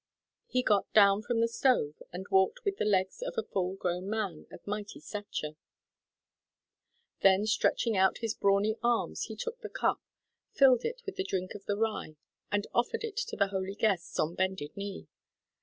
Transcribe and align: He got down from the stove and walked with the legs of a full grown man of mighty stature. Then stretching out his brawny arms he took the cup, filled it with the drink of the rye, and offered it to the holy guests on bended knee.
He 0.47 0.63
got 0.63 0.91
down 0.93 1.21
from 1.21 1.41
the 1.41 1.47
stove 1.47 2.01
and 2.11 2.25
walked 2.31 2.65
with 2.65 2.77
the 2.77 2.85
legs 2.85 3.21
of 3.21 3.35
a 3.37 3.43
full 3.43 3.75
grown 3.75 4.09
man 4.09 4.47
of 4.49 4.65
mighty 4.65 4.99
stature. 4.99 5.57
Then 7.19 7.45
stretching 7.45 7.95
out 7.95 8.17
his 8.17 8.33
brawny 8.33 8.77
arms 8.81 9.25
he 9.25 9.35
took 9.35 9.59
the 9.61 9.69
cup, 9.69 10.01
filled 10.53 10.83
it 10.85 11.03
with 11.05 11.17
the 11.17 11.23
drink 11.23 11.53
of 11.53 11.65
the 11.65 11.77
rye, 11.77 12.15
and 12.51 12.65
offered 12.73 13.03
it 13.03 13.17
to 13.17 13.35
the 13.35 13.49
holy 13.49 13.75
guests 13.75 14.19
on 14.19 14.33
bended 14.33 14.75
knee. 14.75 15.07